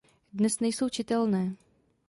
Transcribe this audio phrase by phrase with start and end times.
[0.33, 1.55] Dnes nejsou čitelné.